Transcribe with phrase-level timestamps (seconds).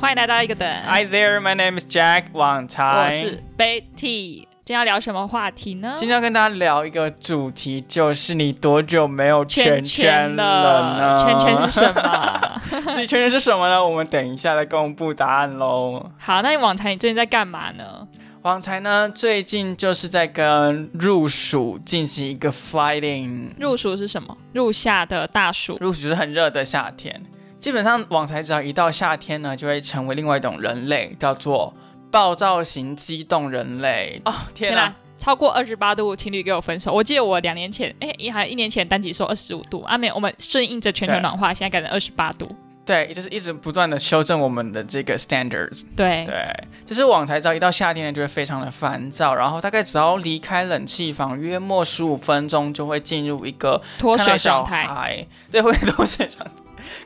[0.00, 0.68] 欢迎来到一个等。
[0.84, 3.10] Hi there, my name is Jack 网我。
[3.10, 4.46] 是 Betty。
[4.64, 5.96] 今天要聊什么话题呢？
[5.98, 11.16] 今天要跟大家聊一个主题，就是你多久没有圈圈了呢？
[11.18, 12.60] 圈圈是什么？
[12.92, 13.84] 至于圈圈是什么呢？
[13.84, 16.10] 我们等一下再公布答案喽。
[16.18, 18.06] 好，那你网才你最近在干嘛呢？
[18.42, 23.50] 网才呢，最近就是在跟入暑进行一个 fighting。
[23.58, 24.36] 入暑是什么？
[24.52, 25.76] 入夏的大暑。
[25.80, 27.20] 入暑就是很热的夏天，
[27.58, 31.74] 基本上网才只要一到夏天呢，就会成为另外一种人类，叫做
[32.10, 34.20] 暴躁型激动人类。
[34.24, 34.84] 哦，天哪！
[34.84, 34.94] 哪！
[35.18, 36.92] 超过二十八度，情侣给我分手。
[36.92, 42.54] 我记得我两年前，哎，一还一年前单集说二十五度，啊没有，我们顺应着全球暖化，现在改成二十八度。
[42.86, 45.84] 对，就是一直不断的修正我们的这个 standards。
[45.96, 46.48] 对，对，
[46.86, 54.86] 就是网才只要一到夏天呢，就会非常的烦躁，然后大概只要离开冷气房约莫十五分钟，就会进入一个脱水状态。
[54.86, 56.52] 孩，对，会脱水状态。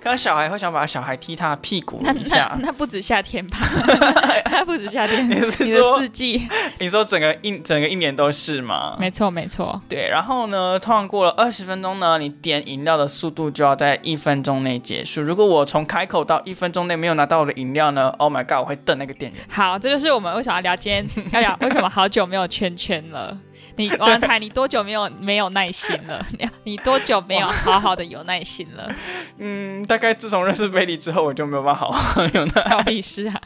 [0.00, 2.56] 看到小孩会想把小孩踢他的屁股那那一下。
[2.60, 3.58] 那不止夏天吧？
[4.50, 8.96] 那不止夏天，你你的是说四季，你说整个一整个一年都是吗？
[8.98, 9.80] 没错没错。
[9.88, 15.22] 对，然后呢，通常过了二十分钟呢，你点饮料的速度就要在一分钟内结束。
[15.22, 19.40] 如果我从开口到一分钟内没有拿到我的饮料呢，Oh my god，我会瞪那个店员。
[19.48, 23.36] 好，这就是我们为什么要聊今天要聊为什么好久没有圈圈了。
[23.76, 26.24] 你 王才，你多久没有没有耐心了？
[26.38, 28.90] 你你多久没有好好的有耐心了？
[29.38, 32.70] 嗯，大概自从认识贝利之后，我就没有办法好好有耐心。
[32.70, 33.40] 到底是啊！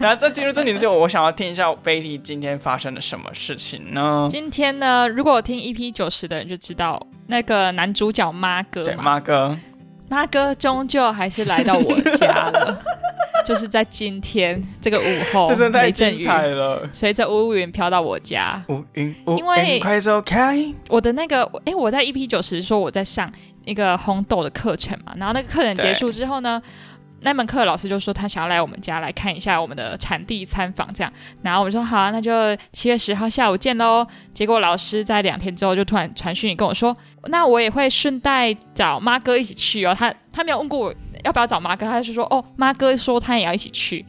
[0.00, 4.26] 然后在进入正题之前，我想要听一下贝利今天发生了什么事情呢？
[4.30, 9.56] 今天呢，如果听 EP 九十的人就知道，那个男主角妈哥对，妈，哥，
[10.08, 12.82] 妈哥终究还是来到我家了，
[13.44, 16.88] 就是在今天这个午后， 这真的太精彩了！
[16.90, 18.62] 随着乌云飘到我家。
[18.68, 20.58] 乌云，乌因为云快走开！
[20.88, 23.30] 我的那个，诶，我在 EP 九十说我在上
[23.64, 26.60] 一个红豆的课程嘛，然后那个课程结束之后呢，
[27.20, 32.32] 那门课老师就说他想要来我们家来看一下我们的产地参访，这样，然后我们说好啊，那就
[32.72, 34.06] 七月十号下午见喽。
[34.32, 36.96] 结果老师在两天之后就突然传讯跟我说，
[37.26, 39.96] 那我也会顺带找妈哥一起去哦。
[39.98, 44.04] 他他没有问过我要不要找妈哥，他就说哦，妈哥说他也要一起去。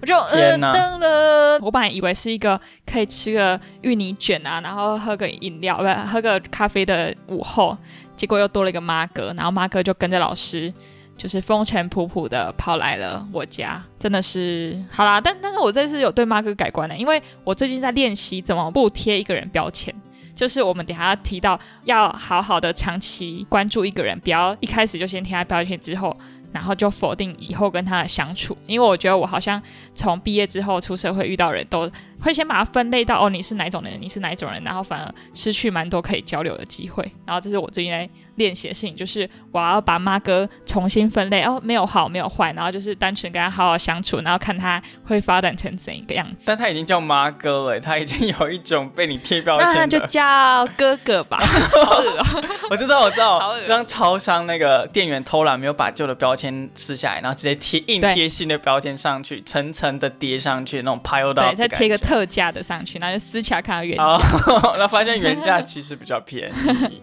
[0.00, 7.76] 我就呃天哪噔了，我本来以为是一个可以吃个芋泥卷啊，然后喝个饮料，不喝个咖啡的午后，
[8.14, 10.72] 结果又多了一个妈哥，然后妈哥就跟着老师，
[11.16, 15.20] 就是风尘仆仆的跑来了我家，真的是好啦。
[15.20, 19.92] 但但是我这次有对妈哥改观了，因为我最近在练习怎么不贴一个人标签。
[20.36, 26.16] 就是我们等一下提到要好好的长期关注一个人，不要一开始就先贴他标签，之后
[26.52, 28.56] 然后就否定以后跟他的相处。
[28.66, 29.60] 因为我觉得我好像
[29.94, 37.04] 从毕业之后出社会遇到人都会先把它分类到哦你是哪种人，你是哪种人，然后反而失去蛮多可以交流的机会。
[37.24, 46.44] 然后这是我最近在练习的事情，就是我要把妈哥重新分类，哦没有好没有坏，然后就是单纯跟他好好相处，然后看他会发展成怎一个样子。
[46.46, 49.98] 但他已经叫妈哥了，他已经有一种被你贴标那签的。
[49.98, 64.04] 就叫哥哥吧，好恶哦、我知道，我知道好恶，就像超商那个店员偷懒，没有把旧的标签撕下来，然后直接贴硬贴新的标签上去，层层的叠上去，那种 pile up 对，再贴个特价的上去，然后就撕起来看到原价。
[64.04, 66.50] 哦， 然后发现原价其实比较便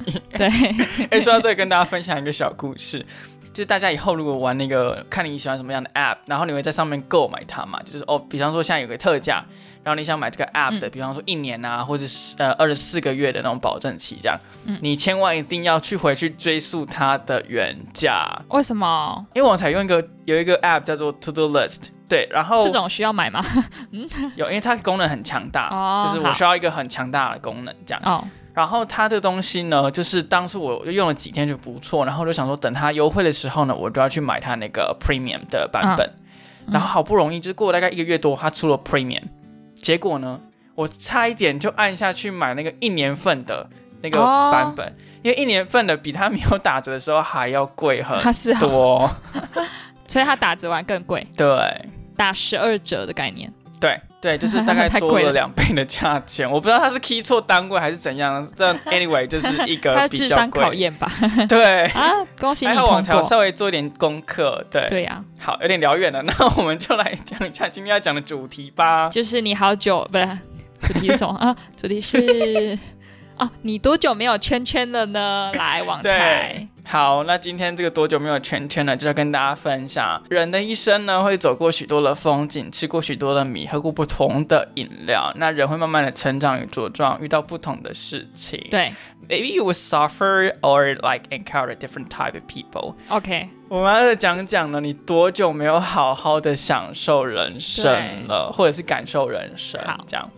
[0.08, 0.20] 宜。
[0.36, 0.48] 对，
[1.12, 3.06] 哎，说到这个，跟大家分享一个小故事，
[3.54, 9.46] 就是大家以后如果玩那个看你喜欢什么样的 app，然后你会在上面购买它嘛，就是哦，比方说现在有个特价，
[9.84, 21.95] 然后你想买这个 app 的，比方说一年啊，或者是呃二十四个月的那种保证期这样，嗯你千万一定要去回去追溯它的原价，为什么因为我才用一个有一个 app 叫做 To Do List。
[22.08, 23.44] 对，然后这种需要买吗？
[23.92, 28.02] 嗯有，因为它功能很强大，哦就是我需要一个很强大的功能这样。
[28.06, 28.24] 哦，
[28.54, 36.08] 然后它这个东西呢，就是当初我用了几天就不错，然后就想说等它优惠的时候呢，我就要去买它那个 Premium 的版本。
[36.08, 36.22] 嗯
[36.72, 39.22] 然后好不容易，就是过了大概一个月多，它出了 Premium，
[39.76, 40.42] 结果呢，
[40.74, 43.70] 我差一点就按下去买那个一年份的
[44.02, 48.20] 那个哦版本，因为一年份的比它没有打折的时候还要贵很
[48.60, 49.08] 多。
[50.08, 51.48] 所以它打折完更贵，对
[52.16, 53.52] 打十二折的概念。
[53.80, 56.50] 对对，就是大概 多了两倍的价钱。
[56.50, 60.78] 我不知道他是 key 错单位还是怎样，但 anyway 就是一个它是比较智商考贵。
[60.78, 61.12] 验吧？
[61.48, 61.84] 对。
[61.88, 63.30] 啊，恭喜你还好网才有通过。
[63.30, 69.10] 稍微做一点功课，对，对呀、好，有点聊远了，那我们就来讲一下今天要讲的主题吧。
[69.10, 70.28] 就是你好久不是
[70.82, 71.56] 主题是什么啊？
[71.76, 72.80] 主题是
[73.38, 75.52] 哦，你多久没有圈圈了呢？
[75.56, 88.66] 来，王才。，好，那今天这个多久没有圈圈了，就要跟大家分享，人的一生呢会走过许多的风景，吃过许多的米，喝过不同的饮料，那人会慢慢的成长与茁壮，遇到不同的事情。
[88.72, 88.94] 对
[89.28, 92.94] ，maybe you will suffer or like encounter different type of people。
[93.10, 97.92] ，OK，我们要讲讲呢，你多久没有好好的享受人生
[98.28, 100.06] 了，或者是感受人生好？
[100.08, 100.30] 这样。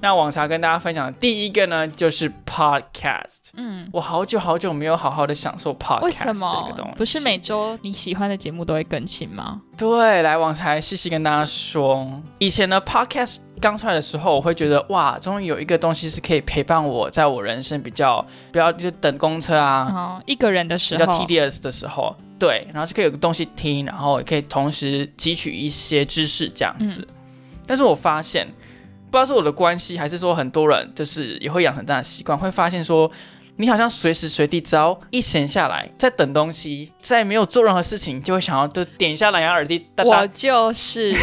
[0.00, 3.50] 那往常跟大家分享的第一个呢，就是 podcast。
[3.54, 6.96] 嗯，我好久好久没有好好的享受 podcast 为什这个东么西。
[6.96, 9.60] 不是每周你喜欢的节目都会更新吗？
[9.76, 27.06] 对，来往才细细跟大家说，以前呢 podcast 刚出来的时候，我会觉得哇，终于有一个东西是可以陪伴我，在我人生比较不要就等公车啊，哦，一个人的时候比较，tedious 的时候，对，然后就可以有个东西听，然后也可以同时汲取一些知识这样子。
[27.66, 28.46] 但是我发现，
[29.14, 33.08] 不知道是我的关系，还是说很多人就是也会养成这样的习惯，会发现说，
[33.58, 41.16] 你好像随时随地只要一闲下来，在等东西，在没有做任何事情，就会想要就点一下蓝牙耳机，哒我哒，就是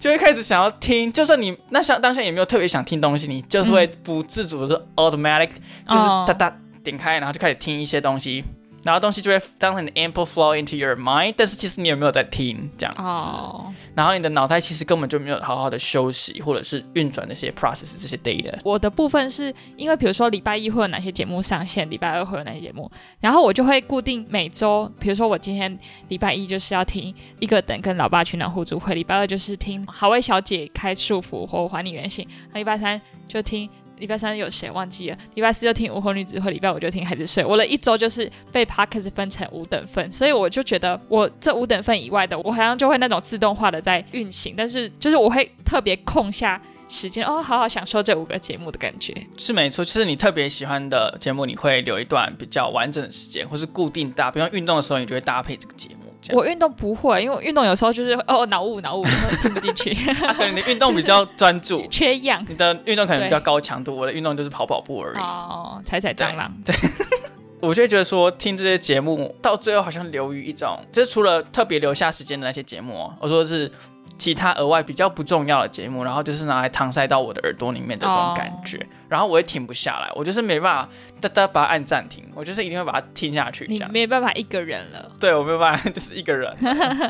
[0.00, 1.12] 就会开始想要听。
[1.12, 5.50] 就算你那想当下也没有特别想听东西，你就是会不自主的说 automatic，、
[5.88, 8.44] 就是哦哒哒点开，然后就开始听一些东西。
[8.84, 13.26] 然后东西就会当成 ample flow into your mind，但是其实你有没有在听这样子？
[13.26, 18.54] 哦，然后你的脑袋其实根本就没有好好的休息，或者是运转那些 process 这些 data。
[18.62, 22.90] 我的部分是因为比如说礼拜一会有哪些节目上线，礼拜二会有哪些节目，
[23.20, 25.78] 然后我就会固定每周，比如说我今天
[26.08, 33.68] 礼拜一就是要听一个等跟老爸取暖互助会，礼拜二就是听好味小姐开束缚或还你原形，那礼拜三就听。
[33.98, 35.18] 礼拜三有谁忘记了？
[35.34, 37.44] 礼拜四就听午后女子或，礼拜五就听孩子睡。
[37.44, 49.14] 我的一周就是被 p o d c a s 分成五等份，所以我就觉得我这五等份以外的，我好像就会那种自动化的在运行，但是就是我会特别空下时间哦，好好享受这五个节目的感觉。
[49.36, 56.03] 是没错，就是你特别喜欢的节目，你会留一段比较完整的时间，或是固定搭，比方运动的时候，你就会搭配这个节目。
[56.32, 59.04] 我运动不会，因为我运动有时候就是哦脑雾脑雾，
[59.42, 59.90] 听不进去，
[60.24, 62.44] 啊可能你运动比较专注， 缺氧。
[62.48, 65.18] 你的运动可能比较高强度，我的运动就是跑跑步而已。
[65.18, 66.50] 哦，踩踩蟑螂。
[66.64, 66.74] 对。
[67.60, 73.70] 我就会觉得说，听这些节目到最后好像流于一种，就是除了特别留下时间的那些节目哦，我说的是
[74.16, 80.88] 其他额外比较不重要的节目，然后就是拿来搪塞到我的耳朵里面的这种感觉，然后我也停不下来，我就是没办法
[81.20, 83.90] 哒哒把它按暂停，我就是一定会把它听下去，这你样。
[83.92, 86.54] 没办法一个人了，对我没有办法，就是一个人。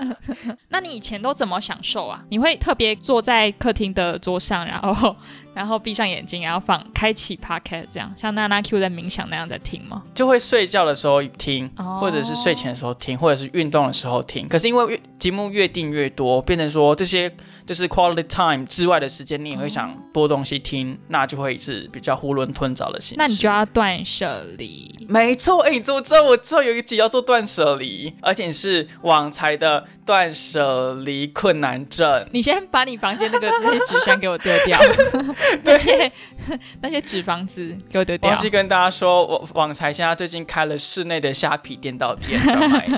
[0.68, 2.22] 那你以前都怎么享受啊？
[2.30, 5.14] 你会特别坐在客厅的桌上，然后
[5.54, 10.02] 然后闭上眼睛，然后放开启 podcast 这样，像娜娜 Q 在冥想那样在听吗？
[10.14, 11.70] 就会睡觉的时候听，
[12.00, 14.48] 或者是睡前的时候听，或者是运动的时候听。
[14.48, 17.32] 可是因为越节目越订越多，变成说这些
[17.66, 23.14] 就是 quality time 之外的时间，你也会想播东西听，那就会是比较囫囵吞枣的形式。
[23.16, 24.94] 那你就要断舍离。
[25.08, 32.26] 没错，哎、你知不知道我知道有一集要做断舍离，而且是网才的断舍离困难症。
[32.32, 34.78] 你先把你房间那个这些纸箱给我丢掉，
[35.64, 36.11] 那些
[36.82, 38.41] 那些纸房子给我丢掉忘。
[38.41, 42.88] 记跟大家说，我网财现在最近开了室内的虾皮店到店 专卖，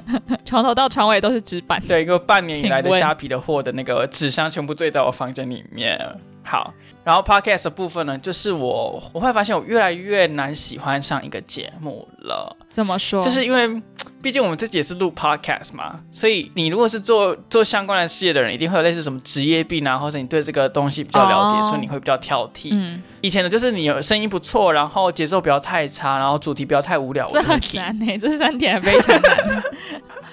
[0.45, 1.83] 床头到床尾都是纸板。
[1.87, 5.99] 对，因为半年以来的虾皮的货的那个纸箱全部堆在我房间里面。
[6.47, 6.73] 好，
[7.03, 12.57] 然后 podcast 的部分呢，就是我我会发现我越来越难喜欢上一个节目了。
[12.71, 13.21] 怎么说？
[13.21, 13.83] 就是因为，
[14.23, 22.69] 毕竟我们自己也是录 podcast 嘛，所以你如果是做做相关的事业的人，一定会有类似什么职业病啊，或者你对这个东西比较了解，哦所以你会比较挑剔。
[22.71, 27.61] 嗯，以前的就是你有声音不错，然后节奏不要太差，然后主题不要太无聊，我这很。
[27.75, 29.63] 难呢、这三点非常难。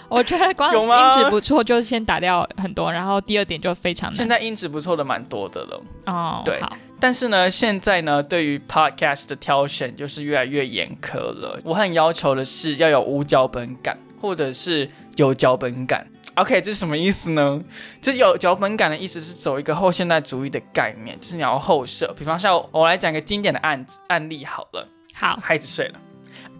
[0.10, 4.16] 我觉得光有吗音质不错就先打掉很多，然后第二点就非常难。
[4.16, 11.60] 现在音质不错的蛮多的了，哦，对好，但是呢，现在呢，对于 podcast 的挑选就是越来越严苛了。
[11.64, 16.06] 我很要求的是要有无脚本感，或者是有脚本感。
[16.36, 17.62] OK，这是什么意思呢？
[18.02, 22.12] 就是有脚本感的意思是走一个后现代主义的概念，就是你要后设。
[22.18, 26.00] 比方像我来讲一个经典的案子案例好了，好，孩子睡了。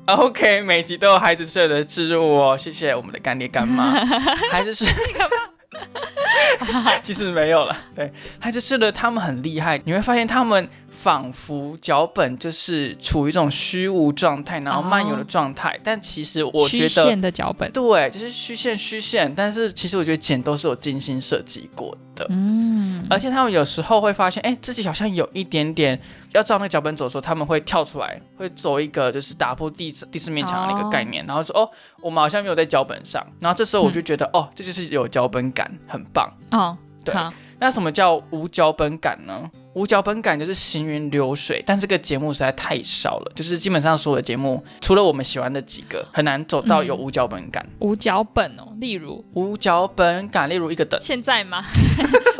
[0.08, 3.90] OK，每集都有孩子睡的置入哦，谢谢我们的干爹干妈。
[4.52, 6.98] 孩子睡干妈？
[7.02, 7.78] 其实没有了。
[7.96, 15.78] 对，孩子睡了，他们很厉害，你会发现他们仿佛脚本就是处于一种虚无状态，然后漫游的状态。
[15.84, 22.26] 但其实我觉得虚线的脚本，对，就是虚线虚线，但是其实我觉得剪都是有精心设计过的。
[22.30, 26.00] 嗯，而且他们有时候会发现，哎，自己好像有一点点
[26.32, 31.70] 要照那个脚本走的时候，他们会跳出来，会走一个就是打破第四第四面墙的那个概念，然后说，哦，
[32.02, 33.26] 我们好像没有在脚本上。
[33.40, 36.32] 然后这时候我就觉得，哦，这就是有脚本感，很棒。
[36.52, 39.50] 哦，对好，那什么叫无脚本感呢？
[39.74, 47.68] 无脚本感就是行云流水，但这个节目实在太少了，就是基本上所有的节目，除了我们喜欢的几个，很难走到有无脚本感。
[47.80, 51.64] 无脚本哦，例如无脚本感，例如一个等，现在吗？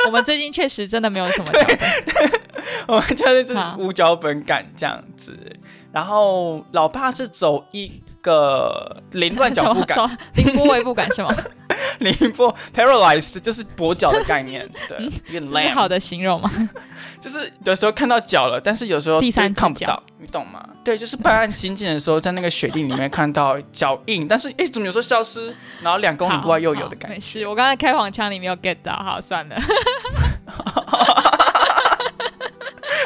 [0.06, 2.30] 我们最近确实真的没有什么脚本，
[2.86, 5.36] 我们就是无脚本感这样子。
[5.92, 7.90] 然后老爸是走一
[8.24, 9.96] 个凌乱脚步感，
[10.34, 11.32] 凌波微步感是吗？
[12.00, 16.50] 凌波 paralyzed 就是跛脚的概念， 对，有点这是好的形容吗？
[17.20, 20.62] 就是有时候看到脚了，但是有时候第三看不到，你懂吗？
[20.82, 27.14] 对，就是办案心境的时候，在那个雪地里面看到脚印，但是哎，怎么有时候消失，然后两公里外又有的感觉。
[27.14, 29.56] 没事，我刚才开黄腔你没有 get 到，好算了。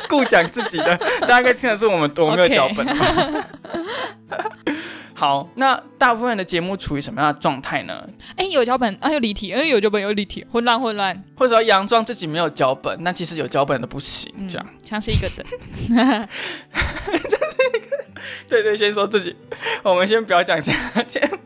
[0.09, 2.95] 顾讲自己的，大家可以听的是我们多没有脚本吗
[5.19, 8.09] 好，那大部分的节目处于什么样的状态呢？
[8.37, 14.65] 哎，有脚本啊，有离题，哎，有脚本有离题，混乱混乱，或者说佯装自己没有脚本，那其实有脚本的不行，嗯这样。
[14.85, 15.45] 像是一个等。
[18.49, 19.35] 对对，先说自己，
[19.83, 21.37] 我们先不要讲其他节目，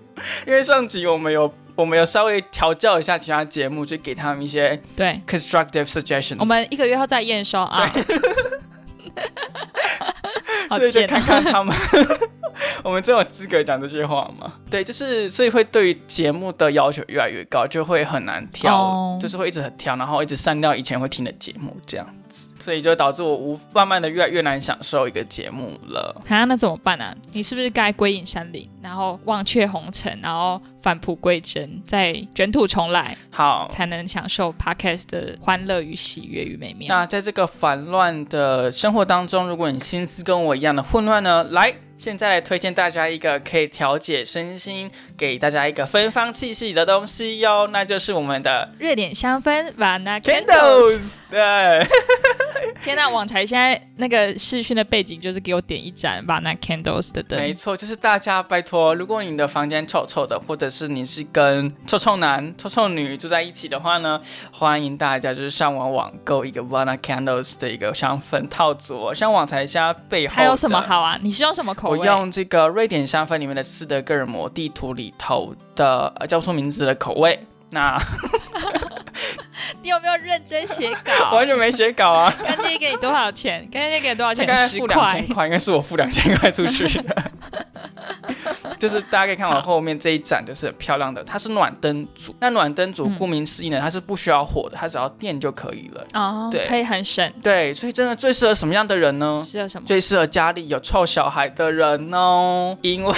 [0.47, 6.37] 因为上集我们有我们有稍微调教一下其他节目，就给他们一些对，constructive suggestions。
[6.41, 7.91] 我们一个月后再验收啊。
[10.73, 11.07] 好对，就！
[11.07, 11.76] 看看他们，
[12.83, 14.55] 我们真有资格讲这些话吗？
[14.71, 26.17] 对，就是所以会对于节目的要求越来越高，就会很难挑，哦就是会一直很挑，然后一直删掉以前会听的节目这样子，所以就导致我无慢慢的越来越难享受一个节目了。
[26.29, 27.14] 啊，那怎么办啊？
[27.33, 36.88] 你是不是该归隐山林，然后忘却红尘，然后返璞归真，再卷土重来，好，才能享受 podcast 的欢乐与喜悦与美妙？
[36.88, 51.21] 那在这个烦乱的生活当中，如果你心思跟我一样的混乱呢，来，现在来推荐大家一个可以调节身心，给大家一个芬芳气息的东西哟，那就是我们的瑞典香氛 Vana Candles。
[51.31, 51.87] 对，
[52.83, 57.39] 天呐，网才现在那个视讯的背景就是给我点一盏 Vana Candles 的灯。
[57.39, 64.21] 没错，就是大家拜托，如果你的房间臭臭的，或者是你是跟臭臭男、臭臭女住在一起的话呢，
[64.53, 69.15] 欢迎大家就是上网网购一个 Vana Candles 的一个香氛套组哦。
[69.15, 71.17] 像网才家背后还有什么好啊？
[71.23, 71.92] 你是用什么口味？
[71.99, 77.39] 我用这个瑞典香氛里面的斯德哥尔摩地图里头的呃叫不出名字的口味。
[77.71, 77.99] 那
[79.83, 81.33] 你有没有认真写稿？
[81.37, 82.33] 完全没写稿啊！
[82.42, 83.66] 干爹给你多少钱？
[83.71, 84.47] 干爹给你多少钱？
[84.47, 85.35] 他刚才十付两块千。
[85.35, 87.16] 块，应该是我付两千块出去的。
[88.78, 92.35] 就是大家可以看我后面这一盏，就是很漂亮的，它是暖灯组。
[92.40, 96.04] 那暖灯组嗯顾名思义呢，它是不需要火的，它只要电就可以了。
[96.14, 97.33] 哦，对可以很省。
[97.42, 99.40] 对，所以真的最适合什么样的人呢？
[99.45, 99.87] 适合什么？
[99.87, 103.14] 最适合家里有臭小孩的人哦，因为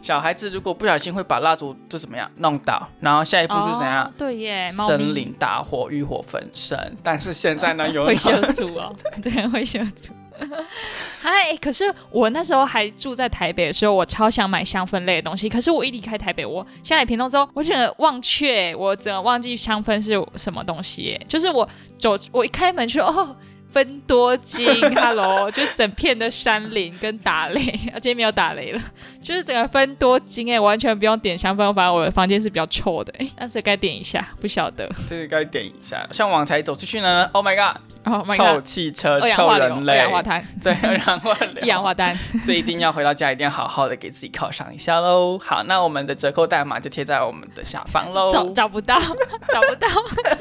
[0.00, 4.04] 小孩子如果不小心会把蜡烛就怎么样弄倒，然后下一步是怎样？
[4.04, 6.78] 哦对耶，森林大火，欲火焚身。
[7.02, 10.12] 但是现在呢， 有会修筑哦， 对，会修筑。
[11.22, 15.48] 哎，可是我那时候还住在台北的时候，我超想买香氛类的东西。
[15.48, 21.20] 可是我一离开台北，我下来屏东之后，我整个忘却，我整个忘记香氛是什么东西耶。
[21.28, 21.68] 就是我
[21.98, 23.34] 走，我一开门说哦。
[23.74, 27.60] 芬多金， Hello，就是整片的山林跟打雷，
[27.92, 28.80] 啊，今天没有打雷了，
[29.20, 34.88] 就是整个分多金哎，完全不用点香氛，反正我的房间是比较臭的哎，但是该点一下，不晓得。
[35.08, 36.06] 这个该点一下。
[36.12, 42.16] 像往才走出去呢，Oh my god，Oh 臭 god，汽车、二氧臭化硫、二，氧化碳、 对，二氧化一氧，化碳。
[42.40, 45.36] 所以一定要回到家，一定要好好的给自己犒赏一下喽。
[45.42, 48.32] 好，那我们的折扣代码就贴在我们的下方喽。
[48.32, 49.88] 找找不到找不到，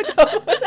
[0.05, 0.61] 找不到。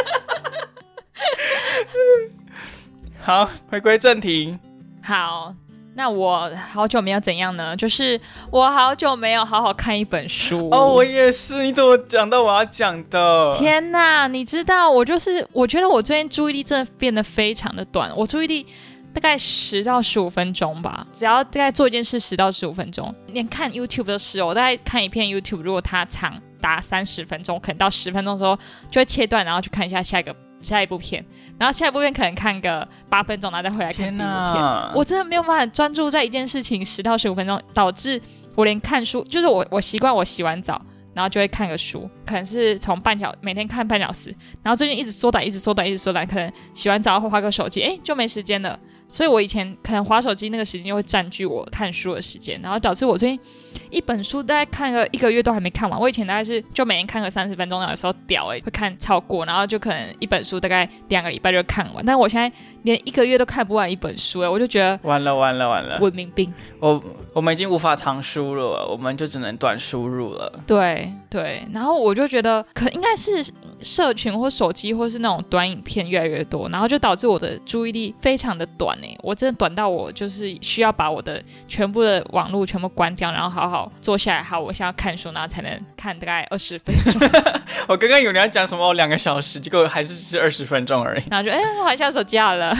[3.26, 4.56] 好，回归正题。
[5.02, 5.52] 好，
[5.96, 7.74] 那我好久没有怎样呢？
[7.76, 8.20] 就是
[8.52, 10.68] 我好久没有好好看一本书。
[10.70, 13.52] 哦，我也是，你怎么讲到我要讲的？
[13.58, 14.28] 天哪！
[14.28, 18.64] 你知道，我就是我觉得我最近注意力真的变得非常的短，我注意力
[19.12, 24.46] 大概十到十五分钟吧，只要大概做一件事十到十五分钟，连看 YouTube 都是哦。
[24.46, 28.56] 我大概看一片 YouTube，如果它长达三十分钟，可能到十分钟的时候
[28.88, 30.32] 就会切断，然后去看一下下一个
[30.66, 31.24] 下一部片，
[31.58, 34.92] 然后下一部片可能看个八分钟，然后再回来看天第五片。
[34.94, 38.20] 我真的没有办法专注在一件事情十到十五分钟，导致
[38.54, 40.80] 我连看书，就是我我习惯我洗完澡，
[41.14, 48.78] 然后就会看个书，可能是从半小每天看半小时，然后最近一直缩短，一直缩短，一直缩短，可能洗完澡后划个手机，哎，就没时间了。
[49.10, 53.40] 所以我以前可能划手机那个时间就会占据我看书的时间，然后导致我最近
[53.90, 55.98] 一本书大概看个一个月都还没看完。
[55.98, 62.04] 我以前大概是就每天看个三十分钟，有时候屌欸、会看超过，然后就可能一本书大概两个礼拜就看完。
[62.04, 62.50] 但我现在
[62.82, 66.52] 连一个月都看不完一本书诶、我就觉得完了完了完了，文明病。
[66.80, 70.52] 我我们已经无法长输入了，我们就只能短输入了。
[70.66, 87.20] 对对，然后我就觉得可应该是社群或手机或是那种短影片越来越多，然后就导致我的注意力非常的短诶，我真的短到我就是需要把我的全部的网络全部关掉，然后好好坐下来，好，我现在要看书，然后才能看大概二十分钟。
[87.88, 91.22] 我刚刚有人要讲什么两个小时，结果还是只二十分钟而已。
[91.30, 92.76] 然后就哎，玩下手机好了。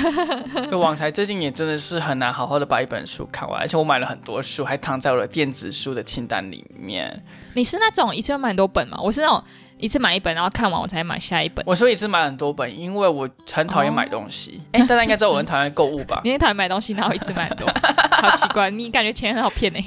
[0.73, 7.23] 网才最近也真的是很难好好的把一本书看完，而且我买了很多书，还躺在我的电子书的清单里面。
[7.55, 8.99] 你是那种一次买很多本吗？
[9.03, 9.43] 我是那种
[9.79, 11.65] 一次买一本，然后看完我才买下一本。
[11.67, 14.63] 我说一次买很多本，因为我很讨厌买东西。
[14.73, 16.21] 哎，大家应该知道我很讨厌购物吧？
[16.25, 17.69] 你很讨厌买东西，然后一次买很多，
[18.13, 19.79] 好奇怪，你感觉钱很好骗呢？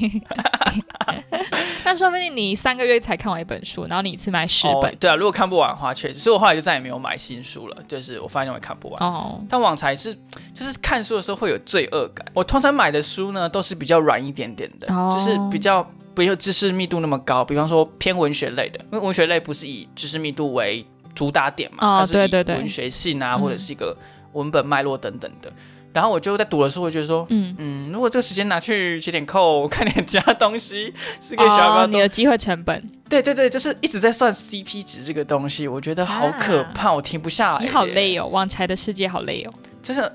[1.84, 4.96] 但说不定你三个月才看完一本书，然后你一次买十本。
[4.98, 7.75] 对啊，如果看不完的话，确实，所以我后来就再也没有买新书了。
[7.88, 9.01] 就是我发现我看不完。
[9.01, 9.41] 哦。
[9.50, 10.13] 但网才是，
[10.53, 12.24] 就是看书的时候会有罪恶感。
[12.36, 15.84] 我通常买的书呢，都是比较软一点点的，就是比较
[16.19, 17.45] 没有知识密度那么高。
[17.45, 20.85] 比方说偏文学类的，因为文学类不是以知识密度为
[21.15, 23.95] 主打点嘛，它是以文学性啊，或者是一个
[24.33, 25.49] 文本脉络等等的。
[25.93, 32.79] 然后我就在读的时候，我觉得说，嗯嗯，如果这个时间拿去写点扣， 看点其他东西，是个小你的机会成本。
[33.09, 37.63] 对对对，就是一直在算 CP 值这个东西，我觉得好可怕，我停不下来。
[37.63, 39.51] 你好累哦，网财的世界好累哦。
[39.81, 40.12] 就是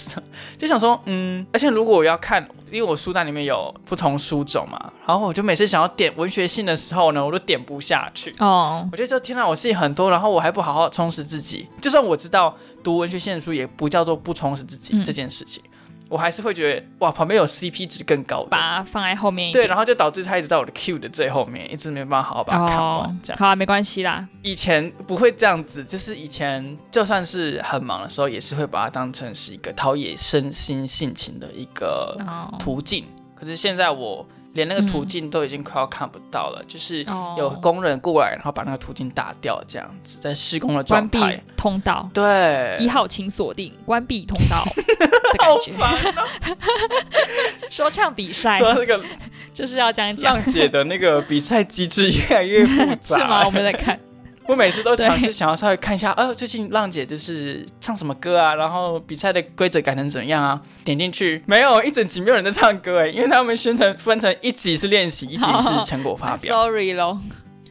[0.58, 8.34] 就想说，嗯，而且如果我要看，因为我书单里面有不同书种嘛，然后我就每次想要点文学性的时候呢，我都点不下去。
[8.38, 12.56] 哦，我觉得就天呐，我事情很多，然后我还不好好充实自己，就算我知道。
[12.82, 15.60] 读文学性的书也不叫做不充实自己这件事情，
[16.08, 19.52] 我还是会觉得哇，旁边有 CP 值更高的，把它放在后面。
[19.52, 23.20] 对，然后就导致它一直在我的 Q 的最后面，一直没办法好好把它看完。
[23.22, 24.26] 这样好啊，没关系啦。
[24.42, 32.16] 以前不会这样子，就是以前就算是很忙的时候，也是会把它当成是一个陶冶身心性情的一个
[32.58, 33.04] 途径。
[33.34, 34.26] 可是现在我。
[34.56, 37.04] 连那个途径都已经快要看不到了，就是
[37.36, 41.18] 有工人过来，然后把那个途径打掉，这样子在施工的状态。
[41.18, 42.08] 关闭通道。
[42.14, 42.74] 对。
[42.80, 44.64] 一号请锁定，关闭通道
[45.36, 45.72] 的感觉。
[47.70, 48.58] 说唱比赛。
[48.58, 49.02] 说那个
[49.52, 50.34] 就是要这样讲。
[50.34, 53.18] 浪姐的那个比赛机制越来越复杂。
[53.18, 53.44] 是吗？
[53.44, 53.98] 我们在看。
[54.48, 58.54] 我每次都尝试想要稍微看一下，呃，最近浪姐就是唱什么歌啊？
[58.54, 60.60] 然后比赛的规则改成怎样啊？
[60.84, 66.62] 点进去没有一整集没有人在唱歌哎，因为他们宣传分成一集是练习，一集是成果发表。
[66.62, 67.18] Sorry 喽。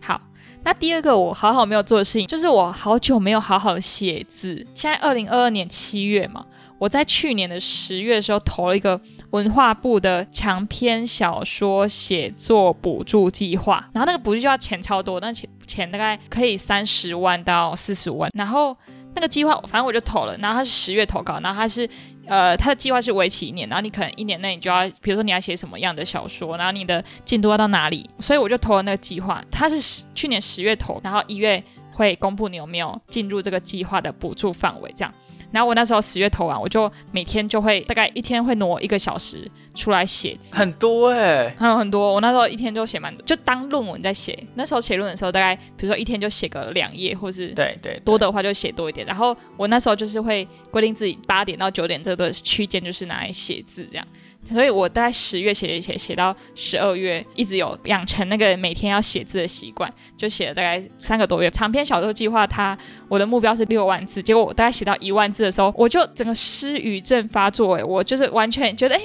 [0.01, 0.19] 好，
[0.65, 4.67] 那第二个我好好没有做的事情，就是我好久没有好好的写字。
[4.75, 6.43] 现在二零二二年七月嘛。
[6.77, 8.99] 我在去年的十月的时候投了一个
[9.31, 18.75] 文化部的长篇小说写作补助计划，然后那个补助就要钱超多，那钱钱大概可以三十万到四十万，然后
[19.13, 21.89] 那个计划反正我就投了，然后他是十月投稿，然后他是
[22.27, 35.13] 呃他的计划是为期一年，然后你可能一年内你就要，比如说你要写什么样的小说，然后你的进度要到哪里，所以我就投了那个计划，他是去年十月投，然后一月会公布你有没有进入这个计划的补助范围，这样。
[35.51, 42.13] 然后我那时候十月投完，我就每天就会大概一天会挪一个小时出来写字，很多哎，还有很多。
[42.13, 44.37] 我那时候一天就写蛮多，就当论文在写。
[44.55, 49.05] 那时候写论文的时候，大概比如说一天就写个两页，或是对对多的话就写多一点。
[49.05, 54.07] 然后我那时候就是会规定自己八点到九点这个区间就是拿来写字这样。
[54.45, 61.49] 所以我大概十月写写写写到十二月，一直有养成那个每天要写字的习惯，就写了大概三个多月。
[61.49, 62.77] 长篇小说计划，它
[63.07, 69.01] 我的目标是六万字，结果我大概写到一万字的时候，我就整个失语症发作，诶，我就是完全觉得，哎。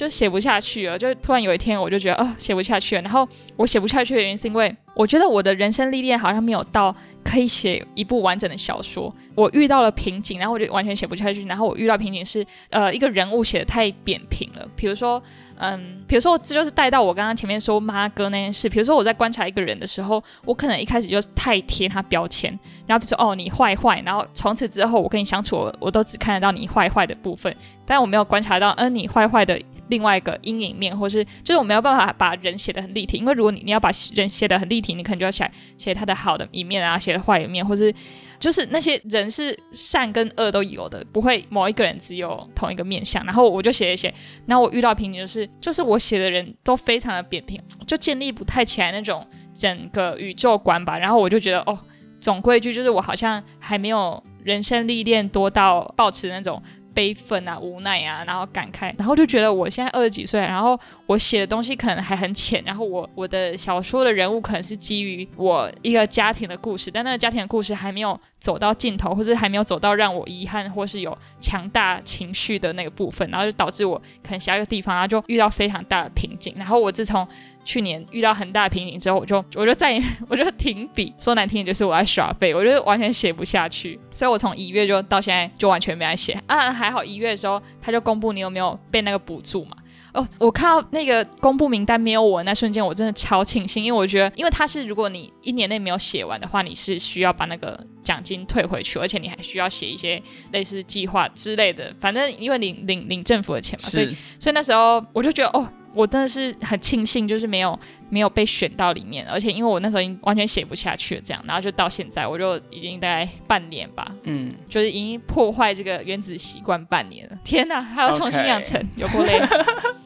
[0.00, 3.02] 就写不下去了，就突然有一天我就觉得，哦，写不下去了。
[3.02, 9.14] 然后我写不下去的原因是因为我觉得我的人生历练好像没有到可以写一部完整的小说。
[9.34, 11.44] 我遇到了瓶颈，然后我就完全写不下去。
[11.44, 14.66] 然后我遇到瓶颈是，呃，一个人物写的太扁平了。
[14.74, 15.22] 比如说，
[15.56, 18.70] 嗯，比如说这就是带到我刚刚前面说妈哥那件事。
[18.70, 27.54] 比如说我在观察一个人的时候，我可能一开始就太贴他标签，然后比如说哦你坏坏，然后从此之后我跟你相处，我都只看得到你坏坏的部分，
[27.86, 29.60] 但我没有观察到，嗯，你坏坏的。
[29.90, 37.92] 另外一个阴影面，或是就是我没有办法把人写的很立体，因为如果你你要把人写的很立体，你可能就要写写他的好的一面啊，写的坏一面，或是
[38.38, 43.22] 就是那些人是善跟恶都有的，不会某一个人只有同一个面相。
[43.26, 44.14] 然后我就写一写，
[44.46, 50.96] 然后我遇到瓶颈就是，就是我写的人都非常的扁平，就建立不太起来那种整个宇宙观吧。
[50.98, 51.78] 然后我就觉得，哦，
[52.20, 56.62] 总归一句就是我好像还没有人生历练多到保持那种。
[56.92, 77.26] 悲愤啊、无奈啊，然后感慨，然后就觉得我现在二十几岁，然后我写的东西可能还很浅，然后我我的小说的人物可能是基于我一个家庭的故事，但那个家庭的故事还没有走到尽头，或者还没有走到让我遗憾或是有强大情绪的那个部分，然后就导致我可能下一个地方，然后就遇到非常大的瓶颈，然后我自从
[77.70, 89.76] 去年遇到很大的瓶颈之后，我就我就再也 我就停笔，说难听点就是我在耍废，我就完全写不下去，所以我从一月就到现在就完全没在写啊，还好一月的时候他就公布你有没有被那个补助嘛。
[90.12, 105.68] 哦，我看到那个公布名单没有我那瞬间，我真的超庆幸，因为我觉得，因为他是如果你一年内没有写完的话，你是需要把那个奖金退回去，而且你还需要写一些类似计划之类的，反正因为领领领政府的钱嘛，所以所以那时候我就觉得哦。
[105.94, 117.38] 我真的是很庆幸，就是没有没有被选到里面，而且因为我那时候已经完全写不下去了，这样，然后就到现在，我就已经大概半年吧，嗯，就是已经破坏这个原子习惯半年了。
[117.44, 119.40] 天哪，还要重新养成，有过累。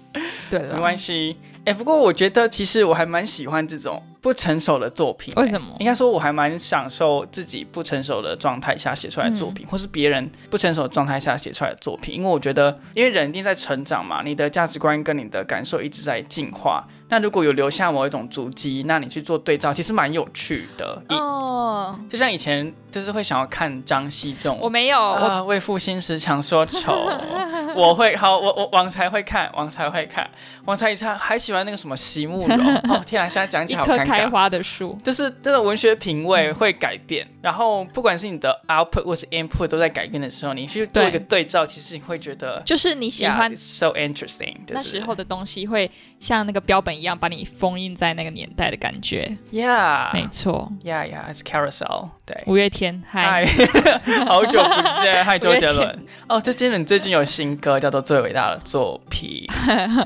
[0.51, 1.37] 对，没关系。
[1.65, 5.33] 哎，不过我觉得其实我还蛮喜欢这种不成熟的作品。
[5.37, 5.75] 为什么？
[5.81, 12.15] 应该说我还蛮享受自己不成熟的状态下写出来的作品，或是别人不成熟的状态下写出来的作品。
[12.15, 16.87] 因为我觉得，因为人一定在成长嘛，你的价值观跟你的感受一直在进化。
[17.09, 21.03] 那如果有留下某一种足迹，那你去做对照，其实蛮有趣的。
[21.11, 26.93] 哦，就像以前就是会想要看张希这种，我没有，啊为赋新词强说愁。
[27.77, 30.29] 我会好，我我王才会看，王才会看，
[30.65, 32.75] 王才一唱还喜欢那个什么席慕容。
[32.89, 33.97] 哦天啊，现在讲起来好尴尬。
[33.97, 45.91] 一棵开花的树，就是这个文学品味会改变，然后不管是你的 output 或是 input 都在改变的时候，你去做一个对照，其实你会觉得就是你喜欢 so interesting 那时候的东西会
[46.21, 46.94] 像那个标本。
[46.97, 53.45] 一样把你封印在那个年代的感觉，Yeah，没错，Yeah Yeah，It's Carousel，对，五月天，嗨，
[54.27, 59.47] 好久不见， 嗨，周杰伦，哦，周杰伦最近有新歌叫做《最伟大的作品》，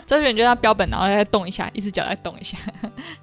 [0.07, 2.57] 周杰伦就他标本，然后再动一下，一只脚再动一下，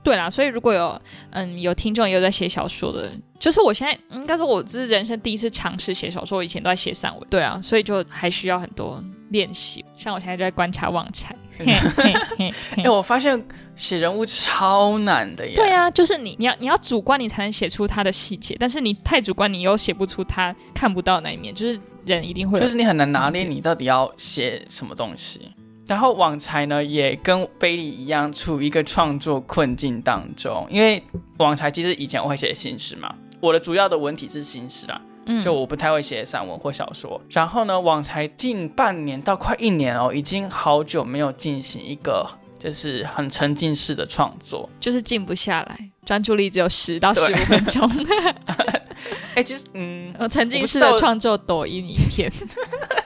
[0.04, 1.02] 对啦，所以如果有
[1.32, 3.12] 嗯有听众也有在写小说的。
[3.38, 6.38] 就是我现在应该说，我这是人生第一次尝试写小说。
[6.38, 9.04] 我以前都在写散文，对啊，所以就还需要很多
[9.36, 9.84] 练习。
[9.98, 11.36] 像我现在就在观察旺财。
[12.78, 13.42] 哎，我发现
[13.76, 15.54] 写人物超难的耶。
[15.56, 18.56] 对啊，就是你，你要你要主观，你才能写出他的细节。
[18.60, 21.54] 但是你太主观，你又写不出他看不到那一面。
[21.54, 25.50] 就是人一定会，就是你很难拿捏你到底要写什么东西。
[25.88, 30.68] 然后网才呢，也跟贝利一样，处于一个创作困境当中。
[30.70, 31.02] 因为
[31.38, 33.16] 网才其实以前我会写新诗嘛。
[33.40, 35.00] 我的主要的文体是新诗啊，
[35.44, 37.20] 就我不太会写散文或小说。
[37.30, 42.28] 然后呢，网才近半年到快一年哦，已经好久没有进行一个
[42.60, 47.90] 就是很沉浸式的创作，就是静不下来，专注力只有十到十五分钟。
[49.36, 52.32] 哎，其实嗯， 沉浸式的创作抖音影片。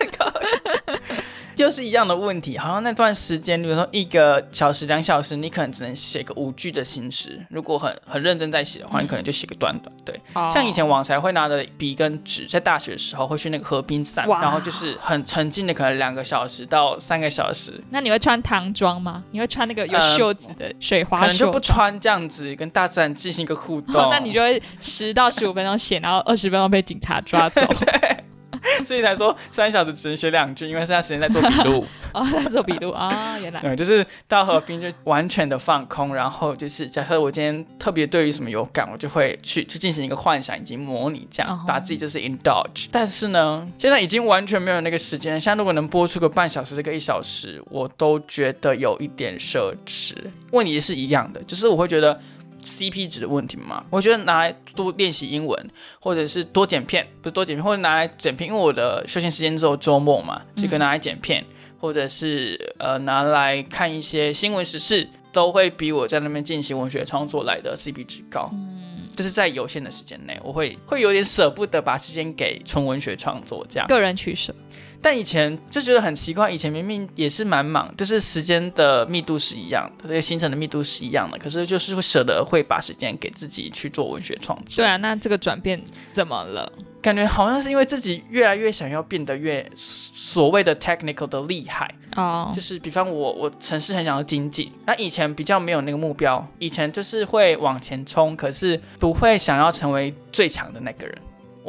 [1.60, 7.38] 就是一样的问题，好像那段时间，比如说一个小时、两小时，你可能只能写个五句的心诗。
[7.50, 9.94] 如果很很认真在写的话，你可能就写个短短。
[10.06, 10.18] 对，
[10.50, 17.74] 像以前网才会拿着笔跟纸，在大学的时候会去那个河滨散，然后就是很沉浸的，可能两个小时到三个小时。
[17.90, 19.22] 那你会穿唐装吗？
[19.32, 21.20] 你会穿那个有袖子的水花？
[21.20, 23.96] 可能就不穿这样子，跟大自然进行一个互动。
[24.10, 27.62] 那你就会十到十五分钟写，然后二十分钟被警察抓走。
[28.86, 31.86] 所以才说三小时只能写两句，因为剩下时间在做笔录。
[32.14, 33.60] 哦，在做笔录啊，原来。
[33.62, 42.88] 对，就是到河滨就完全的放空，然后就是假设我今天特别对于什么有感，我就会去去进行一个幻想以及模拟，这样把自己就是 indulge。
[42.92, 45.40] 但是呢，现在已经完全没有那个时间。
[45.40, 50.14] 像如果能播出个半小时，这个一小时，我都觉得有一点奢侈。
[50.52, 52.20] 问题是一样的，就是我会觉得。
[52.64, 55.70] CP 值的问题嘛，我觉得拿来多练习英文，
[56.00, 61.46] 或者是多剪片，不是多剪片，或者拿来剪片，因为我的休闲时间只有周末嘛，这个拿来剪片，
[61.80, 68.50] 或者是呃拿来看一些新闻时事，都会比我在那边进行文学创作来的 CP 值高。
[68.54, 73.88] 嗯，就是在有限的时间内，我会会有点舍不得把时间给纯文学创作这样。
[73.88, 74.54] 个人取舍。
[75.02, 84.78] 但以前就觉得很奇怪，以前明明也是蛮忙，就是时间的密度是一样的，这个行程的密度是一样的，可是就是会舍得会把时间给自己去做文学创作。
[84.78, 86.72] 对啊，那这个转变怎么了？
[87.02, 101.18] 感觉好像是因为自己越来越想要变得越所谓的 technical 的厉害哦，就是比方我我城市很想要经济，那以前比较没有那个目标，以前就是会往前冲，可是不会想要成为最强的那个人。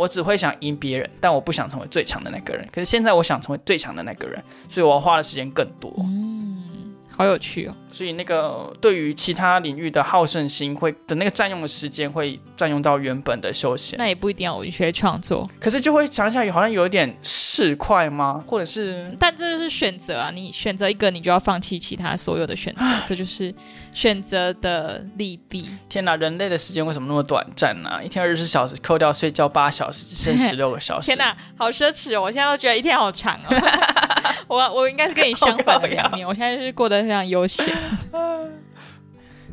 [0.01, 2.67] 我只会想赢别人，但我不想成为最强的那个人。
[2.73, 5.93] 可是现在我想成为最强的那个人，所以我要花的时间更多。
[5.99, 7.77] 嗯，好有趣哦。
[7.87, 18.43] 所以那个对于其他领域的好胜心会的那个占用的时间会占用到原本的休闲，那也不一定要文学创作，可是就会想想好像有一点市侩吗？
[18.47, 23.55] 或者是但这就是选择啊，你选择一个，你就要放弃其他所有的选择，这就是
[23.93, 25.69] 选择的利弊。
[25.89, 31.07] 天哪，人类的时间为什么那么短暂呢、一天二十四小时，扣掉睡觉八小时，只剩十六个小时。
[31.15, 32.23] 天哪，好奢侈哦！
[32.23, 33.57] 我现在都觉得一天好长哦。
[34.49, 37.75] 我我应该是跟你相反的两面，我现在就是过得非常悠闲。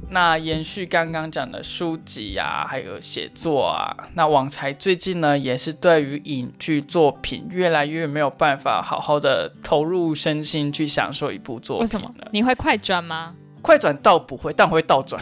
[0.10, 12.30] 那延续刚刚讲的书籍呀、还有写作啊，那网才最近呢，也是对于影剧作品越来越没有办法好好的投入身心去享受一部作品为什么了？
[12.32, 13.36] 你会快转吗？
[13.62, 15.22] 快转倒不会，但我会倒转。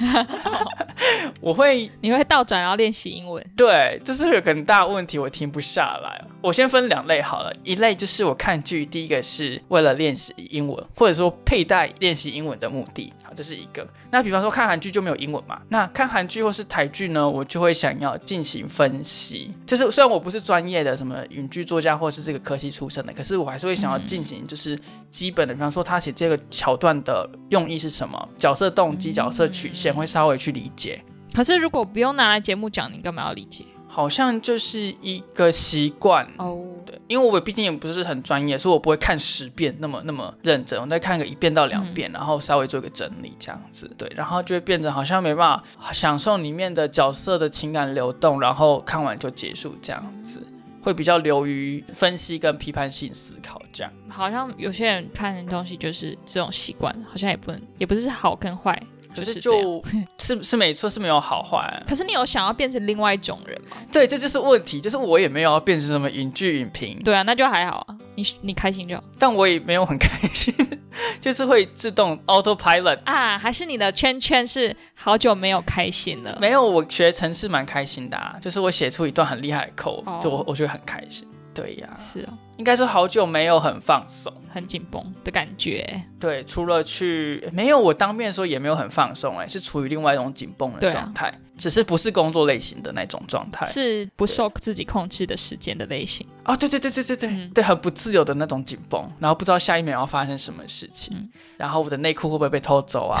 [1.40, 3.44] 我会你会倒转然后练习英文？
[3.56, 6.24] 对，就是有很大问题，我停不下来。
[6.40, 13.86] 我先分两类好了，一类就是我看剧，第一个是为了练习英文，或者说佩戴练习英文的目的，好，这是一个。
[14.10, 19.52] 那比方说看韩剧就没有英文嘛，那看韩剧或是台剧呢，我就会想要进行分析。
[19.66, 24.78] 就是虽然我不是专业的什么影剧作家或是这个科系出身的，可是我还是会想要进行就是
[25.10, 31.02] 基本的，比方说他写这个桥段的用意是什么，角色动机、角色曲线，会稍微去理解。
[31.34, 33.64] 可是如果不用拿来节目讲，你干嘛要理解？
[33.90, 50.40] 好像就是一个习惯，哦，对，因为我毕竟也不是很专业，所以我不会看十遍那么那么认真，我再看个一遍到两遍，然后稍微做一个整理这样子，对，然后就会变成好像没办法享受里面的角色的情感流动，然后看完就结束这样子，
[50.82, 53.92] 会比较流于分析跟批判性思考这样。
[54.08, 58.80] 好像有些人看东西就是这种习惯，好像也不能，也不是好跟坏，
[59.18, 59.58] 可就是。
[60.18, 63.76] 就是是没错，是没有好坏，可是你有想要变成另外一种人吗？
[63.90, 70.54] 对，这就是问题，就是我也没有要变成什么影剧影评，对啊，那就还好啊，你你开心就好但我也没有很开心，
[71.20, 72.98] 就是会自动 autopilot。
[73.04, 73.38] 啊。
[73.38, 76.36] 还是你的圈圈是好久没有开心了？
[76.40, 81.26] 没有，我学程式蛮开心的啊，就是我写出一段很厉害的 code，、哦就我我觉得很开心。
[81.54, 84.32] 对呀、是哦，应该说好久没有很放松。
[84.50, 86.02] 很紧绷的感觉。
[86.18, 93.64] 对，除了去没有我当面说也没有很放松，哎，是处于另外一种紧绷的状态，只是不是工作类型的那种状态。
[93.66, 96.26] 是不受自己控制的时间的类型。
[96.42, 103.20] 啊、对对对对对对、嗯对，很不自由的那种紧绷，然后不知道下一秒要发生什么事情，嗯然后我的内裤会不会被偷走啊？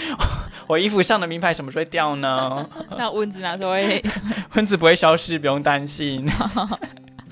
[0.68, 2.66] 我衣服上的名牌什么时候会掉呢？
[2.96, 4.02] 那蚊子哪时候会？
[4.54, 6.24] 蚊子不会消失，不用担心。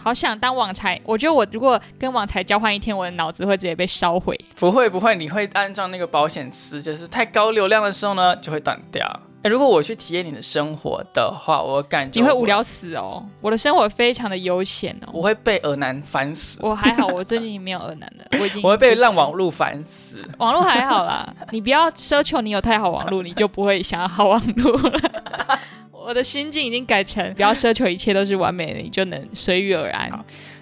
[0.03, 4.39] 好想当网才，我觉得我如果跟网才交换一天，我的脑子会直接被烧毁。
[4.57, 9.21] 不会不会，你会按照那个保险词，就是太高流量的时候呢，就会断掉。
[9.43, 13.25] 哎，如果我去体验你的生活的话，我感觉你会无，聊死哦！
[13.41, 15.09] 我的生活非常的悠闲哦。
[15.15, 20.23] 我会被耳男烦死，我还好，我最近没有恶男的， 我已经我会被就是烂网路烦死。
[20.37, 25.01] 网络还好啦，你不要奢求你有太好网路，你就不会想要好网路了。
[26.07, 30.11] 我的心境已经改成不要奢求一切都是完美的，你就能随遇而安。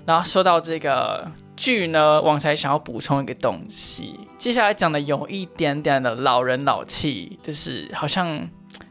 [0.04, 8.48] 然后说到这个剧呢，王才想要补充一个东西，接下来讲的有一点点的老人老气，就是好像。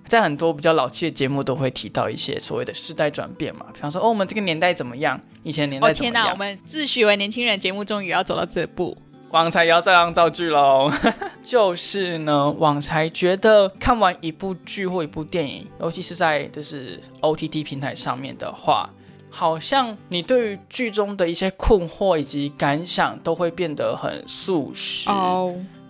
[0.08, 6.14] 在很多比较老气的节目都会提到一些所谓的世代转变嘛，比方说哦，我们这个年代怎么样，以前的年哦代怎么样。
[6.14, 8.98] 天哪，我们自诩为年轻人节目终于要走到这步。
[9.32, 10.92] 网才也要照样造句喽。
[11.44, 18.90] 就是呢，网才觉得看完一部剧或一部电影，尤其是在就是 OTT 平台上面的话，
[19.30, 25.10] 好像你对于剧中的一些困惑以及感想都会变得很速食。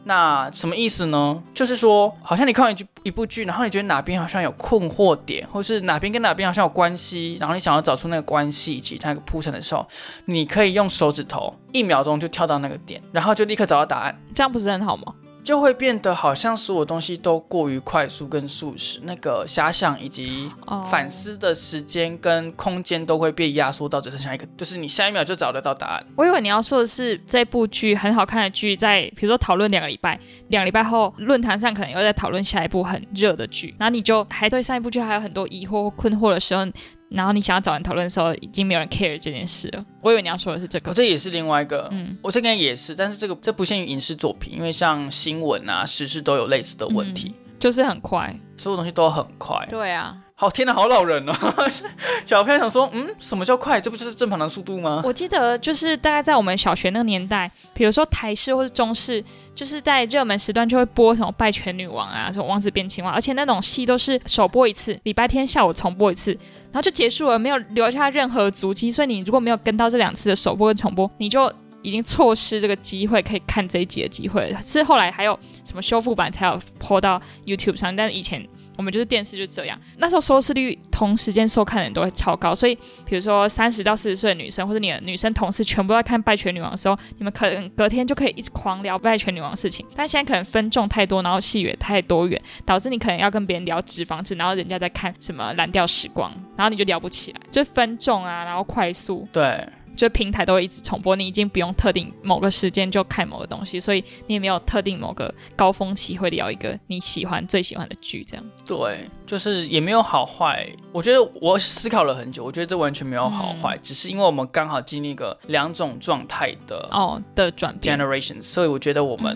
[0.07, 1.43] 那什么意思呢？
[1.53, 9.85] 就是说，好像你看完一剧一部剧，然后你觉得哪边好像有困惑点，或是哪边跟哪边好像有关系，然后你想要找出那个关系以及它那个铺陈的时候，
[10.25, 14.17] 你可以用手指头一秒钟就跳到那个点，然后就立刻找到答案。
[14.33, 15.13] 这样不是很好吗？
[15.47, 26.05] 就会变得好像所有东西都过于快速跟速食，那个遐想以及哦反思的时间跟空间都会被压缩到只剩下一个，就是你下一秒就找得到答案。
[26.17, 36.65] 我以为你要说的是这部剧很好看的剧，在比如说讨论两个礼拜，两个礼拜后论坛上可能又在讨论下一部很热的剧，然后你就还对上一部剧还有很多疑惑或困惑的时候，
[37.09, 39.85] 然后你想要找人讨论的时候，已经没有人 care 这件事了。
[40.01, 48.37] 我以为你要说的是这个，哦这也是另外一个，嗯我这个也是，但是这个这不限于影视作品，因为像新闻啊、时事都有类似的问题，就是很快。
[48.57, 49.65] 所有东西都很快。
[49.69, 51.33] 对啊，好，天哪，好老人哦！
[52.23, 53.81] 小朋友想说，嗯，什么叫快？
[53.81, 55.01] 这不就是正常的速度吗？
[55.03, 59.23] 我记得就是大概在我们小学那个年代，比如说台视或是中视，
[59.55, 66.31] 就是在热门时段就会播什么《拜权女王》啊，什么《王子变青蛙》，而且那种戏都是首播一次，礼拜天下午重播一次，
[66.65, 68.91] 然后就结束了，没有留下任何足迹。
[68.91, 74.55] 所以你如果没有跟到这两次的首播跟重播，你就已经错失这个机会可以看这一集的机会。
[74.61, 78.47] 是后来还有什么修复版才有播到 YouTube 上，但是以前。
[78.77, 89.85] 我们就是电视就这样，那时候收视率同时间收看的人都会超高，所以比如说三十到四十岁的女生或者你的女生同事全部在看《拜权女王》的时候，你们可能隔天就可以一直狂聊《拜权女王》的事情。
[89.95, 99.27] 但现在可能分众太多，然后戏也太多元，导致你可能要跟别人聊脂肪质，然后人家在看什么蓝调时光，然后你就聊不起来，就是分众啊，然后快速。
[99.33, 99.67] 对。
[99.97, 108.45] 就平台都会一直重播，你已经不用特定某个时间就看某个东西，所以你也没有特定某个高峰期会聊一个你喜欢最喜欢的剧，这样。
[108.65, 110.65] 对，就是也没有好坏。
[110.91, 119.35] 我觉得我思考了很久，我觉得这完全没有好坏，只是因为我们刚好经历个两种状态的哦的转变 generation，所以我觉得我们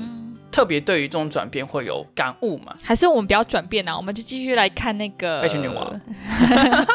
[0.51, 2.75] 特别对于这种转变会有感悟嘛。
[2.83, 3.95] 还是我们不要转变呢？
[3.95, 5.91] 我们就继续来看那个《爱情女王》。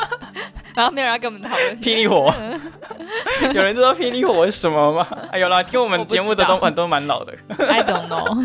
[0.76, 2.30] 然后没有人跟我们讨论霹雳火，
[3.54, 5.08] 有人知道霹雳火是什么吗？
[5.32, 7.32] 哎，有啦，听我们节目的都很多蛮老的。
[7.56, 8.36] I don't know。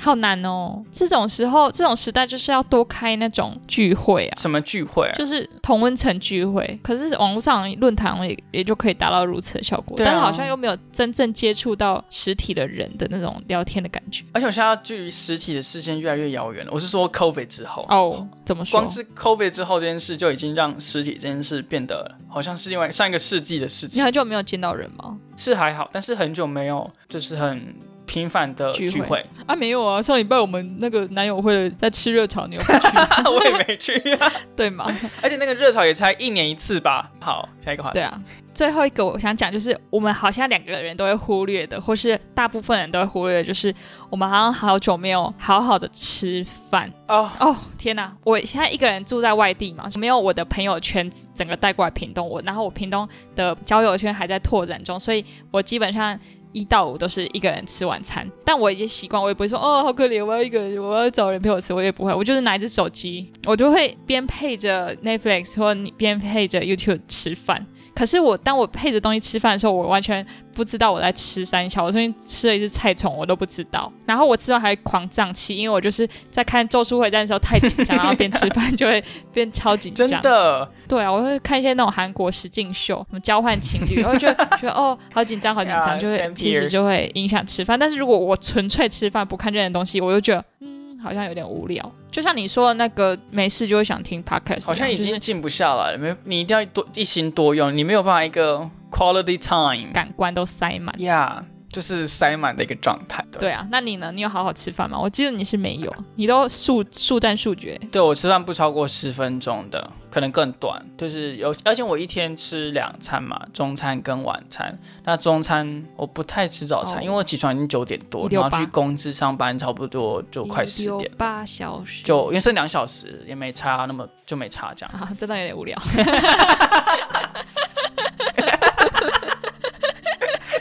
[0.00, 0.82] 好难哦！
[0.90, 4.34] 这种时候，这种时代就是要多开那种聚会啊。
[4.40, 5.12] 什么聚会啊？
[5.14, 6.78] 就是同温层聚会。
[6.82, 14.24] 可是网络上论坛也也就可以达到如此的效果，但是好像又没有真正接触到实体的人的那种聊天的感觉。
[14.32, 16.72] 而且我现在距离实体的事件越来越遥远了。
[16.72, 18.80] 我是说，COVID 之后哦，怎么说？
[18.80, 24.00] 光是 COVID 之后这件事就已经让实体这件事变得好像是另外上一个世纪的事情。
[24.00, 25.18] 你很久没有见到人吗？
[25.36, 27.74] 是还好，但是很久没有，就是很。
[28.10, 32.72] 频繁的聚会啊，没有啊，上礼拜我们那个男友会在吃热炒，你有去？
[33.30, 34.02] 我也没去，
[34.56, 34.84] 对吗？
[35.22, 37.08] 而且那个热炒也才一年一次吧。
[37.20, 37.94] 好，下一个话题。
[37.94, 38.20] 对啊，
[38.52, 43.72] 最后一个我想讲就是，我们好像两个人都会忽略的，或是大部分人都会忽略的，就是
[44.10, 48.12] 我们好像好久没有好好的吃饭哦哦，天哪！
[48.24, 56.18] 我现在一个人住在外地嘛，没有我的朋友圈整个带过来屏东，我然后我屏东的交友圈还在拓展中，所以我基本上。
[56.52, 67.66] 一到五都是一个人吃晚餐，但我已经习惯，我也不会说哦好可怜，我要一个人，我要找人陪我吃，我也不会，我就是拿一只手机，我就会边配着 Netflix 或边配着 YouTube 吃饭。
[68.00, 73.92] 可是我当我配着东西吃饭的时候，我完全不知道我在吃三小，我最近吃了一只菜虫，我都不知道。
[74.06, 80.08] 然后我吃完还狂胀气，因为我就是在看《咒术回战》的时候太紧张，然后边吃饭就会变超紧张。
[80.08, 80.66] 真的？
[80.88, 87.78] 对啊，我会看一些那种韩国实境秀，什么交换情侣，然后就觉得哦，好紧张，好紧张，就会其实就会影响吃饭。
[87.78, 90.79] 但是如果我纯粹吃饭不看这些东西，我就觉得嗯。
[91.02, 95.98] 好像有点无聊，就像你说的那个没事就会想听 podcast，好像已经静不下来了。
[95.98, 100.94] 没，你一定要多一心多用，你没有办法一个 quality time，感官都塞满。
[100.96, 101.44] Yeah。
[101.72, 103.24] 就是塞满的一个状态。
[103.38, 104.10] 对啊，那你呢？
[104.12, 104.98] 你有好好吃饭吗？
[104.98, 107.80] 我记得你是没有， 你都速速战速决。
[107.92, 110.84] 对我吃饭不超过十分钟的，可能更短。
[110.98, 114.76] 就是有，而且我一天吃两餐嘛，中餐跟晚餐。
[115.04, 121.10] 那中餐我不太吃早餐，因为我起床已经九点多，然后去公司上班，差不多就快十点。
[121.16, 122.02] 八小时。
[122.02, 124.92] 就因为剩两小时也没差，那么就没差这样。
[125.00, 125.80] 啊，真的有点无聊。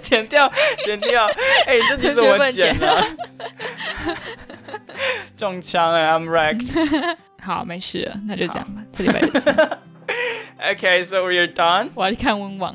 [0.09, 0.51] 剪掉，
[0.83, 1.27] 剪掉！
[1.67, 3.05] 哎，这题是我剪的，
[5.37, 6.67] 中枪哎，I'm wrecked。
[7.39, 9.69] 好，没事，那就这样吧，这礼拜就这样。
[10.71, 11.89] OK，so we're done。
[11.93, 12.73] 我要去看温网。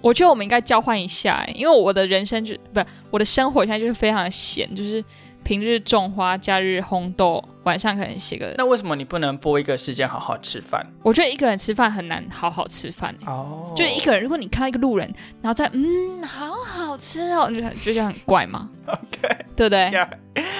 [0.00, 5.04] 我觉得我们应该交换一下，因为我的人生就不，我的生活现在就是非常的闲，就是。
[5.48, 8.52] 平日种花，假日烘豆，晚上可能写个。
[8.58, 10.86] 那为什么你不能播一个时间好好吃饭？
[11.02, 13.14] 我觉得一个人吃饭很难好好吃饭。
[13.24, 13.72] 哦。
[13.74, 19.90] 就一个人，如果你看到一个路人，然后再嗯，好好吃哦，你就觉得很怪吗？OK，对不对？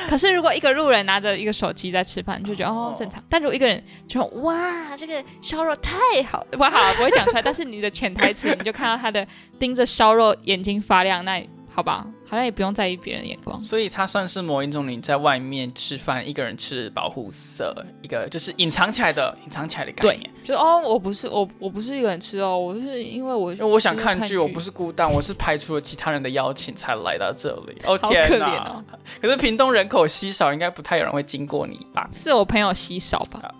[0.08, 3.22] 可是如果一个路人拿着一个手机在吃饭，就觉得哦正常。
[3.28, 9.26] 但如果一个人就说哇，这个烧肉太好，不好 不会讲出来，但是你的潜台词，你就看到他的
[9.58, 11.46] 盯着烧肉眼睛发亮，那。
[11.70, 20.30] 好吧，好像也不用在意别人的眼光，所以它算是某一种你在外面吃饭一个人吃的保护色，一个就是隐藏起来的，隐藏起来的概念。
[20.44, 27.74] 就哦，我不是我，我不是一个人吃哦，我是因为我因为我想看剧，我不是孤单，我是排除了其他人的邀请才来到这里。
[27.86, 28.84] 哦天哪！
[29.22, 32.10] 可是屏东人口稀少，应该不太有人会经过你吧？
[32.12, 33.54] 是我朋友稀少吧？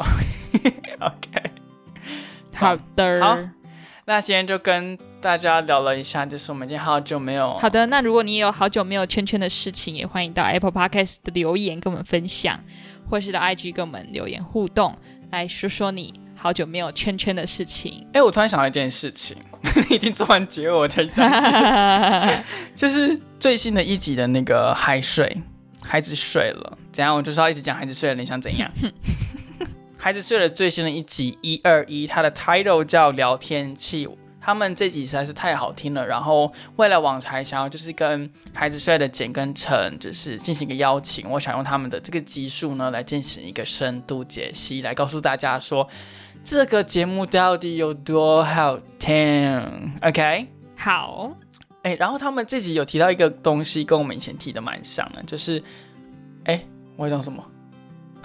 [1.00, 1.50] OK，
[2.54, 3.38] 好的，好，
[4.04, 4.98] 那今天就跟。
[5.20, 7.52] 大家聊了一下，就是我们已经好久没有。
[7.59, 12.59] 好的，那如果你也有好久没有圈圈的事情，也欢迎到 Apple Podcast 的留言跟我们分享，
[13.11, 14.96] 或是到 IG 跟我们留言互动，
[15.31, 18.07] 来说说你好久没有圈圈的事情。
[18.12, 19.37] 哎，我突然想到一件事情，
[19.90, 21.46] 你已经做完结尾我才想起，
[22.76, 25.37] 就是最新的一集的那个海水，
[25.83, 27.14] 孩子睡了，怎样？
[27.16, 28.70] 我就是要一直讲孩子睡了，你想怎样？
[29.98, 34.09] 孩子睡了最新的一集一二一，它的 title 叫聊天器。
[34.48, 36.06] 他们这集实在是太好听了。
[36.06, 45.87] 然后为了网才想要就是跟孩子睡的简跟陈就是进行一个邀请，我想用他们的这个集数呢来进行一个深度解析，来告诉大家说
[46.42, 49.92] 这个节目到底有多好听。
[50.00, 50.48] OK，
[50.79, 51.31] 好，
[51.83, 55.62] 哎，然后他们这集有提到一个东西，跟我们以前提的蛮像的，就是
[56.44, 56.58] 哎，
[56.96, 57.44] 我要讲什么？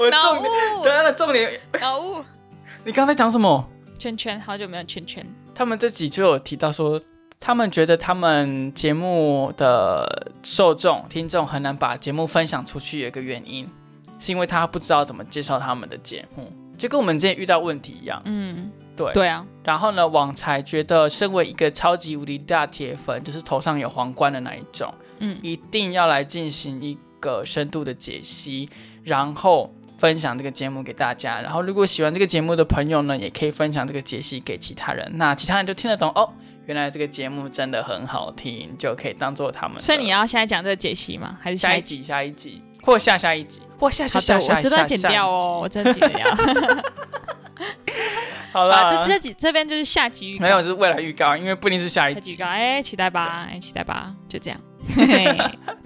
[0.00, 2.24] 我重点，对啊，重点， 脑雾。
[2.84, 3.64] 你刚才讲什么？
[3.98, 5.26] 圈圈，好久没有圈圈。
[5.54, 7.00] 他们这集就有提到说，
[7.40, 13.68] 他们觉得他们节目的受众、听众很难把节目分享出去，有一个原因，
[14.18, 18.20] 是因为他不知道怎么介绍他们的节目，就跟我们之前遇到问题一样。
[18.26, 19.46] 嗯，对，对啊。
[19.64, 28.68] 然后呢，网才觉得，身为一个超级无敌大铁粉，就是头上有皇冠的那一种，嗯，一定要来进行一个深度的解析，
[29.02, 29.72] 然后。
[29.98, 36.28] 分享这个节目给大家，然后如果喜欢这个节目的朋友呢，也可以分享这个解析给其他人，那其他人就听得懂哦。
[36.66, 39.80] 原来这个节目真的很好听，就可以当做他们。
[39.80, 41.38] 所以你要现在讲这个解析吗？
[41.40, 42.02] 还是下一集？
[42.02, 43.62] 下一集或下下一集？
[43.78, 44.56] 或下下下下下？
[44.56, 46.26] 我真的剪掉哦，我真的剪掉。
[48.52, 52.32] 好了，这这集这边就是下集预告，没有，就是未来预告，因为不一定是下一集。
[52.32, 54.60] 预告，哎，期待吧，期待吧，就这样。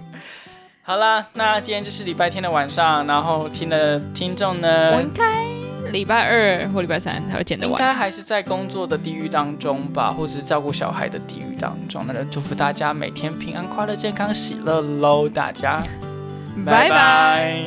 [0.83, 5.45] 好啦，那今天就是礼拜天的晚上，然后听的听众呢，我应该
[5.91, 12.03] 礼拜二或礼拜三才会剪得完，应该还是在工作的地狱当中吧，或者是照顾小孩的地狱当中。
[12.07, 15.29] 那就祝福大家每天平安、快乐、健康、喜乐喽！
[15.29, 15.83] 大家，
[16.65, 17.61] 拜拜。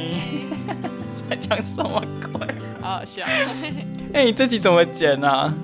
[1.15, 2.03] 在讲什么
[2.33, 2.47] 鬼？
[2.83, 3.23] 好笑。
[4.13, 5.55] 哎，你这集怎么剪呢？